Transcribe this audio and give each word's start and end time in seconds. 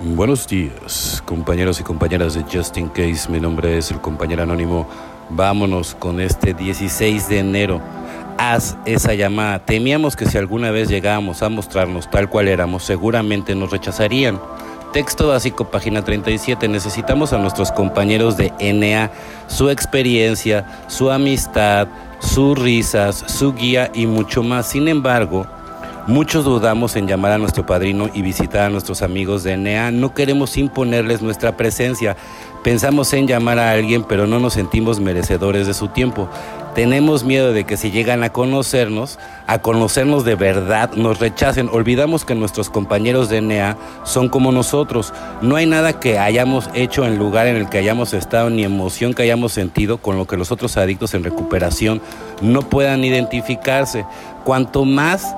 Buenos 0.00 0.46
días, 0.46 1.20
compañeros 1.26 1.80
y 1.80 1.82
compañeras 1.82 2.34
de 2.34 2.44
Just 2.44 2.76
In 2.76 2.88
Case. 2.88 3.28
Mi 3.28 3.40
nombre 3.40 3.76
es 3.76 3.90
el 3.90 4.00
compañero 4.00 4.44
anónimo. 4.44 4.88
Vámonos 5.28 5.96
con 5.96 6.20
este 6.20 6.54
16 6.54 7.28
de 7.28 7.40
enero. 7.40 7.80
Haz 8.38 8.76
esa 8.84 9.14
llamada. 9.14 9.58
Temíamos 9.58 10.14
que 10.14 10.26
si 10.26 10.38
alguna 10.38 10.70
vez 10.70 10.88
llegábamos 10.88 11.42
a 11.42 11.48
mostrarnos 11.48 12.08
tal 12.08 12.28
cual 12.28 12.46
éramos, 12.46 12.84
seguramente 12.84 13.56
nos 13.56 13.72
rechazarían. 13.72 14.40
Texto 14.92 15.26
básico, 15.26 15.64
página 15.64 16.04
37. 16.04 16.68
Necesitamos 16.68 17.32
a 17.32 17.38
nuestros 17.38 17.72
compañeros 17.72 18.36
de 18.36 18.52
NA, 18.60 19.10
su 19.48 19.68
experiencia, 19.68 20.84
su 20.86 21.10
amistad, 21.10 21.88
sus 22.20 22.56
risas, 22.56 23.24
su 23.26 23.52
guía 23.52 23.90
y 23.92 24.06
mucho 24.06 24.44
más. 24.44 24.68
Sin 24.68 24.86
embargo, 24.86 25.48
Muchos 26.08 26.46
dudamos 26.46 26.96
en 26.96 27.06
llamar 27.06 27.32
a 27.32 27.38
nuestro 27.38 27.66
padrino 27.66 28.08
y 28.14 28.22
visitar 28.22 28.62
a 28.62 28.70
nuestros 28.70 29.02
amigos 29.02 29.42
de 29.42 29.58
NEA. 29.58 29.90
No 29.90 30.14
queremos 30.14 30.56
imponerles 30.56 31.20
nuestra 31.20 31.58
presencia. 31.58 32.16
Pensamos 32.64 33.12
en 33.12 33.26
llamar 33.26 33.58
a 33.58 33.72
alguien, 33.72 34.02
pero 34.04 34.26
no 34.26 34.38
nos 34.38 34.54
sentimos 34.54 35.00
merecedores 35.00 35.66
de 35.66 35.74
su 35.74 35.88
tiempo. 35.88 36.26
Tenemos 36.74 37.24
miedo 37.24 37.52
de 37.52 37.64
que 37.64 37.76
si 37.76 37.90
llegan 37.90 38.22
a 38.22 38.30
conocernos, 38.30 39.18
a 39.46 39.58
conocernos 39.58 40.24
de 40.24 40.34
verdad, 40.34 40.92
nos 40.94 41.18
rechacen. 41.18 41.68
Olvidamos 41.70 42.24
que 42.24 42.34
nuestros 42.34 42.70
compañeros 42.70 43.28
de 43.28 43.42
NEA 43.42 43.76
son 44.04 44.30
como 44.30 44.50
nosotros. 44.50 45.12
No 45.42 45.56
hay 45.56 45.66
nada 45.66 46.00
que 46.00 46.18
hayamos 46.18 46.70
hecho 46.72 47.04
en 47.04 47.18
lugar 47.18 47.48
en 47.48 47.56
el 47.56 47.68
que 47.68 47.76
hayamos 47.76 48.14
estado, 48.14 48.48
ni 48.48 48.64
emoción 48.64 49.12
que 49.12 49.24
hayamos 49.24 49.52
sentido 49.52 49.98
con 49.98 50.16
lo 50.16 50.26
que 50.26 50.38
los 50.38 50.52
otros 50.52 50.78
adictos 50.78 51.12
en 51.12 51.22
recuperación 51.22 52.00
no 52.40 52.62
puedan 52.62 53.04
identificarse. 53.04 54.06
Cuanto 54.44 54.86
más 54.86 55.34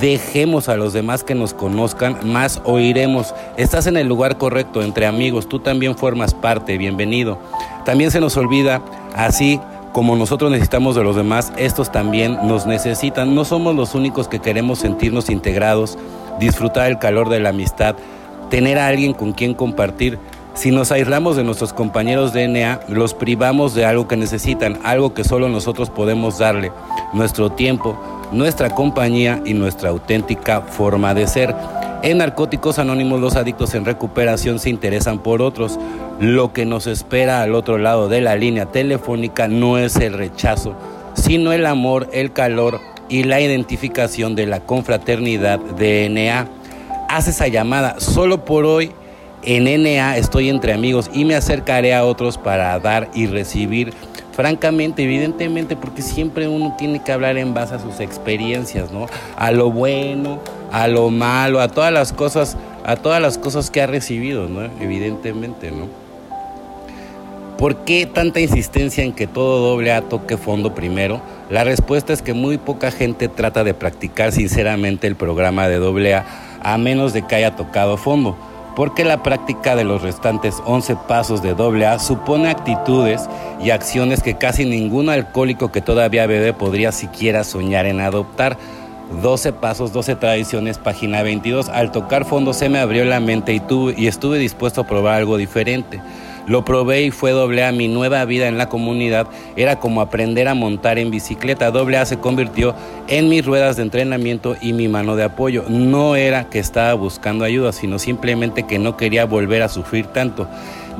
dejemos 0.00 0.68
a 0.68 0.76
los 0.76 0.92
demás 0.92 1.22
que 1.22 1.34
nos 1.34 1.54
conozcan, 1.54 2.18
más 2.24 2.60
oiremos. 2.64 3.34
Estás 3.56 3.86
en 3.86 3.96
el 3.96 4.08
lugar 4.08 4.38
correcto, 4.38 4.82
entre 4.82 5.06
amigos, 5.06 5.48
tú 5.48 5.60
también 5.60 5.96
formas 5.96 6.34
parte, 6.34 6.78
bienvenido. 6.78 7.38
También 7.84 8.10
se 8.10 8.20
nos 8.20 8.36
olvida, 8.36 8.82
así 9.14 9.60
como 9.92 10.16
nosotros 10.16 10.50
necesitamos 10.50 10.94
de 10.94 11.02
los 11.02 11.16
demás, 11.16 11.52
estos 11.56 11.92
también 11.92 12.38
nos 12.44 12.66
necesitan. 12.66 13.34
No 13.34 13.44
somos 13.44 13.74
los 13.74 13.94
únicos 13.94 14.28
que 14.28 14.38
queremos 14.38 14.78
sentirnos 14.78 15.28
integrados, 15.28 15.98
disfrutar 16.38 16.90
el 16.90 16.98
calor 16.98 17.28
de 17.28 17.40
la 17.40 17.50
amistad, 17.50 17.96
tener 18.48 18.78
a 18.78 18.86
alguien 18.86 19.12
con 19.12 19.32
quien 19.32 19.54
compartir. 19.54 20.18
Si 20.54 20.70
nos 20.70 20.92
aislamos 20.92 21.36
de 21.36 21.44
nuestros 21.44 21.72
compañeros 21.72 22.32
de 22.32 22.48
NA, 22.48 22.80
los 22.88 23.14
privamos 23.14 23.74
de 23.74 23.84
algo 23.84 24.08
que 24.08 24.16
necesitan, 24.16 24.78
algo 24.84 25.14
que 25.14 25.24
solo 25.24 25.48
nosotros 25.48 25.90
podemos 25.90 26.38
darle, 26.38 26.72
nuestro 27.12 27.50
tiempo, 27.50 27.98
nuestra 28.32 28.70
compañía 28.70 29.42
y 29.44 29.54
nuestra 29.54 29.90
auténtica 29.90 30.62
forma 30.62 31.14
de 31.14 31.26
ser. 31.26 31.54
En 32.02 32.18
Narcóticos 32.18 32.78
Anónimos 32.78 33.20
los 33.20 33.36
adictos 33.36 33.74
en 33.74 33.84
recuperación 33.84 34.58
se 34.58 34.70
interesan 34.70 35.18
por 35.18 35.42
otros. 35.42 35.78
Lo 36.18 36.52
que 36.52 36.64
nos 36.64 36.86
espera 36.86 37.42
al 37.42 37.54
otro 37.54 37.78
lado 37.78 38.08
de 38.08 38.20
la 38.20 38.36
línea 38.36 38.66
telefónica 38.66 39.48
no 39.48 39.78
es 39.78 39.96
el 39.96 40.14
rechazo, 40.14 40.74
sino 41.14 41.52
el 41.52 41.66
amor, 41.66 42.08
el 42.12 42.32
calor 42.32 42.80
y 43.08 43.24
la 43.24 43.40
identificación 43.40 44.34
de 44.34 44.46
la 44.46 44.60
confraternidad 44.60 45.58
de 45.58 46.08
NA. 46.08 46.48
Haz 47.08 47.28
esa 47.28 47.48
llamada. 47.48 48.00
Solo 48.00 48.44
por 48.44 48.64
hoy 48.64 48.92
en 49.42 49.64
NA 49.64 50.16
estoy 50.16 50.48
entre 50.48 50.72
amigos 50.72 51.10
y 51.12 51.24
me 51.24 51.34
acercaré 51.34 51.94
a 51.94 52.04
otros 52.04 52.38
para 52.38 52.78
dar 52.78 53.10
y 53.14 53.26
recibir 53.26 53.92
francamente, 54.32 55.02
evidentemente, 55.02 55.76
porque 55.76 56.02
siempre 56.02 56.48
uno 56.48 56.74
tiene 56.78 57.02
que 57.02 57.12
hablar 57.12 57.36
en 57.36 57.54
base 57.54 57.74
a 57.74 57.78
sus 57.78 58.00
experiencias, 58.00 58.92
¿no? 58.92 59.06
A 59.36 59.50
lo 59.50 59.70
bueno, 59.70 60.38
a 60.72 60.88
lo 60.88 61.10
malo, 61.10 61.60
a 61.60 61.68
todas 61.68 61.92
las 61.92 62.12
cosas, 62.12 62.56
a 62.84 62.96
todas 62.96 63.20
las 63.20 63.38
cosas 63.38 63.70
que 63.70 63.82
ha 63.82 63.86
recibido, 63.86 64.48
¿no? 64.48 64.62
Evidentemente, 64.80 65.70
¿no? 65.70 65.86
¿Por 67.58 67.84
qué 67.84 68.06
tanta 68.06 68.40
insistencia 68.40 69.04
en 69.04 69.12
que 69.12 69.26
todo 69.26 69.70
doble 69.70 69.92
A 69.92 70.00
toque 70.00 70.38
fondo 70.38 70.74
primero? 70.74 71.20
La 71.50 71.62
respuesta 71.62 72.14
es 72.14 72.22
que 72.22 72.32
muy 72.32 72.56
poca 72.56 72.90
gente 72.90 73.28
trata 73.28 73.64
de 73.64 73.74
practicar 73.74 74.32
sinceramente 74.32 75.06
el 75.06 75.14
programa 75.14 75.68
de 75.68 75.76
doble 75.76 76.14
A 76.14 76.24
a 76.62 76.78
menos 76.78 77.12
de 77.12 77.26
que 77.26 77.34
haya 77.34 77.56
tocado 77.56 77.96
fondo 77.96 78.36
porque 78.76 79.04
la 79.04 79.22
práctica 79.22 79.76
de 79.76 79.84
los 79.84 80.02
restantes 80.02 80.62
11 80.64 80.96
pasos 81.08 81.42
de 81.42 81.50
AA 81.50 81.98
supone 81.98 82.50
actitudes 82.50 83.28
y 83.62 83.70
acciones 83.70 84.22
que 84.22 84.36
casi 84.36 84.64
ningún 84.64 85.08
alcohólico 85.08 85.72
que 85.72 85.80
todavía 85.80 86.26
bebe 86.26 86.52
podría 86.52 86.92
siquiera 86.92 87.44
soñar 87.44 87.86
en 87.86 88.00
adoptar. 88.00 88.56
12 89.22 89.52
pasos, 89.52 89.92
12 89.92 90.16
tradiciones, 90.16 90.78
página 90.78 91.22
22. 91.22 91.68
Al 91.68 91.92
tocar 91.92 92.24
fondo 92.24 92.52
se 92.52 92.68
me 92.68 92.78
abrió 92.78 93.04
la 93.04 93.20
mente 93.20 93.52
y, 93.52 93.60
tuve, 93.60 93.94
y 93.96 94.06
estuve 94.06 94.38
dispuesto 94.38 94.82
a 94.82 94.86
probar 94.86 95.14
algo 95.16 95.36
diferente. 95.36 96.00
Lo 96.46 96.64
probé 96.64 97.02
y 97.02 97.10
fue 97.10 97.32
doble 97.32 97.64
A. 97.64 97.72
Mi 97.72 97.86
nueva 97.86 98.24
vida 98.24 98.48
en 98.48 98.58
la 98.58 98.68
comunidad 98.68 99.28
era 99.56 99.78
como 99.78 100.00
aprender 100.00 100.48
a 100.48 100.54
montar 100.54 100.98
en 100.98 101.10
bicicleta. 101.10 101.70
Doble 101.70 101.98
A 101.98 102.06
se 102.06 102.18
convirtió 102.18 102.74
en 103.08 103.28
mis 103.28 103.44
ruedas 103.44 103.76
de 103.76 103.82
entrenamiento 103.82 104.56
y 104.60 104.72
mi 104.72 104.88
mano 104.88 105.16
de 105.16 105.24
apoyo. 105.24 105.64
No 105.68 106.16
era 106.16 106.48
que 106.48 106.58
estaba 106.58 106.94
buscando 106.94 107.44
ayuda, 107.44 107.72
sino 107.72 107.98
simplemente 107.98 108.64
que 108.64 108.78
no 108.78 108.96
quería 108.96 109.26
volver 109.26 109.62
a 109.62 109.68
sufrir 109.68 110.06
tanto. 110.06 110.48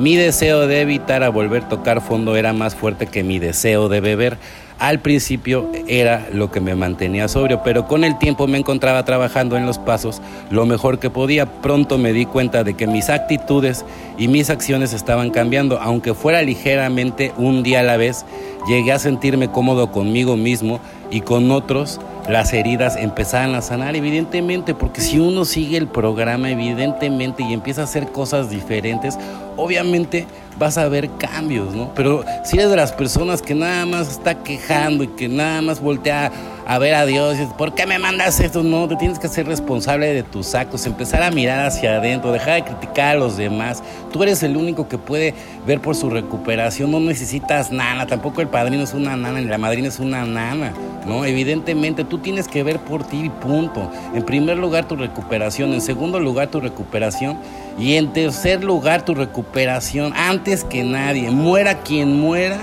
Mi 0.00 0.16
deseo 0.16 0.66
de 0.66 0.80
evitar 0.80 1.22
a 1.22 1.28
volver 1.28 1.64
a 1.64 1.68
tocar 1.68 2.00
fondo 2.00 2.34
era 2.34 2.54
más 2.54 2.74
fuerte 2.74 3.06
que 3.06 3.22
mi 3.22 3.38
deseo 3.38 3.90
de 3.90 4.00
beber. 4.00 4.38
Al 4.78 5.00
principio 5.00 5.70
era 5.88 6.26
lo 6.32 6.50
que 6.50 6.62
me 6.62 6.74
mantenía 6.74 7.28
sobrio, 7.28 7.60
pero 7.62 7.86
con 7.86 8.02
el 8.02 8.16
tiempo 8.16 8.46
me 8.46 8.56
encontraba 8.56 9.04
trabajando 9.04 9.58
en 9.58 9.66
los 9.66 9.76
pasos 9.76 10.22
lo 10.50 10.64
mejor 10.64 11.00
que 11.00 11.10
podía. 11.10 11.44
Pronto 11.44 11.98
me 11.98 12.14
di 12.14 12.24
cuenta 12.24 12.64
de 12.64 12.72
que 12.72 12.86
mis 12.86 13.10
actitudes 13.10 13.84
y 14.16 14.28
mis 14.28 14.48
acciones 14.48 14.94
estaban 14.94 15.28
cambiando, 15.28 15.78
aunque 15.78 16.14
fuera 16.14 16.40
ligeramente 16.40 17.34
un 17.36 17.62
día 17.62 17.80
a 17.80 17.82
la 17.82 17.98
vez. 17.98 18.24
Llegué 18.66 18.92
a 18.92 18.98
sentirme 18.98 19.50
cómodo 19.50 19.92
conmigo 19.92 20.34
mismo 20.34 20.80
y 21.10 21.20
con 21.20 21.50
otros 21.50 22.00
las 22.30 22.52
heridas 22.52 22.96
empezaban 22.96 23.54
a 23.54 23.62
sanar, 23.62 23.96
evidentemente, 23.96 24.74
porque 24.74 25.00
si 25.00 25.18
uno 25.18 25.44
sigue 25.44 25.76
el 25.76 25.88
programa, 25.88 26.50
evidentemente, 26.50 27.42
y 27.42 27.52
empieza 27.52 27.82
a 27.82 27.84
hacer 27.84 28.12
cosas 28.12 28.50
diferentes, 28.50 29.18
obviamente 29.56 30.26
vas 30.58 30.78
a 30.78 30.88
ver 30.88 31.10
cambios, 31.18 31.74
¿no? 31.74 31.92
Pero 31.94 32.24
si 32.44 32.56
eres 32.56 32.70
de 32.70 32.76
las 32.76 32.92
personas 32.92 33.42
que 33.42 33.54
nada 33.54 33.86
más 33.86 34.10
está 34.10 34.42
quejando 34.42 35.04
y 35.04 35.08
que 35.08 35.28
nada 35.28 35.60
más 35.62 35.80
voltea 35.80 36.30
a 36.70 36.78
ver 36.78 36.94
a 36.94 37.04
Dios, 37.04 37.36
¿por 37.58 37.74
qué 37.74 37.84
me 37.84 37.98
mandas 37.98 38.38
esto? 38.38 38.62
No, 38.62 38.86
te 38.86 38.94
tienes 38.94 39.18
que 39.18 39.26
ser 39.26 39.44
responsable 39.44 40.14
de 40.14 40.22
tus 40.22 40.54
actos, 40.54 40.86
empezar 40.86 41.20
a 41.20 41.32
mirar 41.32 41.66
hacia 41.66 41.96
adentro, 41.96 42.30
dejar 42.30 42.62
de 42.62 42.62
criticar 42.62 43.16
a 43.16 43.18
los 43.18 43.36
demás. 43.36 43.82
Tú 44.12 44.22
eres 44.22 44.44
el 44.44 44.56
único 44.56 44.86
que 44.86 44.96
puede 44.96 45.34
ver 45.66 45.80
por 45.80 45.96
su 45.96 46.10
recuperación, 46.10 46.92
no 46.92 47.00
necesitas 47.00 47.72
nana, 47.72 48.06
tampoco 48.06 48.40
el 48.40 48.46
padrino 48.46 48.84
es 48.84 48.94
una 48.94 49.16
nana, 49.16 49.40
ni 49.40 49.46
la 49.46 49.58
madrina 49.58 49.88
es 49.88 49.98
una 49.98 50.24
nana, 50.24 50.72
¿no? 51.08 51.24
Evidentemente 51.24 52.04
tú 52.04 52.18
tienes 52.18 52.46
que 52.46 52.62
ver 52.62 52.78
por 52.78 53.02
ti, 53.02 53.32
punto. 53.40 53.90
En 54.14 54.22
primer 54.22 54.56
lugar 54.56 54.86
tu 54.86 54.94
recuperación, 54.94 55.72
en 55.72 55.80
segundo 55.80 56.20
lugar 56.20 56.52
tu 56.52 56.60
recuperación 56.60 57.36
y 57.80 57.96
en 57.96 58.12
tercer 58.12 58.62
lugar 58.62 59.04
tu 59.04 59.16
recuperación, 59.16 60.12
antes 60.14 60.62
que 60.62 60.84
nadie, 60.84 61.32
muera 61.32 61.80
quien 61.80 62.20
muera 62.20 62.60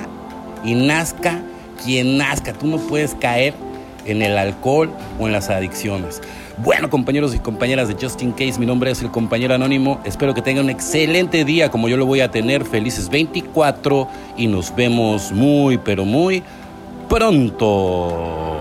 y 0.63 0.75
nazca 0.75 1.41
quien 1.84 2.18
nazca. 2.18 2.53
Tú 2.53 2.68
no 2.68 2.78
puedes 2.78 3.13
caer 3.13 3.67
en 4.07 4.22
el 4.22 4.38
alcohol 4.38 4.90
o 5.19 5.28
en 5.28 5.34
las 5.34 5.50
adicciones. 5.50 6.22
Bueno, 6.63 6.90
compañeros 6.90 7.35
y 7.35 7.40
compañeras 7.40 7.88
de 7.88 7.95
Justin 8.01 8.31
Case, 8.31 8.59
mi 8.59 8.66
nombre 8.66 8.90
es 8.90 9.03
el 9.03 9.12
compañero 9.12 9.53
anónimo. 9.53 10.01
Espero 10.06 10.34
que 10.34 10.41
tengan 10.41 10.66
un 10.66 10.72
excelente 10.72 11.45
día 11.45 11.69
como 11.69 11.88
yo 11.88 11.97
lo 11.97 12.07
voy 12.07 12.22
a 12.22 12.31
tener. 12.31 12.66
Felices 12.66 13.09
24 13.09 14.07
y 14.38 14.47
nos 14.47 14.75
vemos 14.75 15.31
muy, 15.31 15.78
pero 15.78 16.03
muy 16.03 16.41
pronto. 17.07 18.56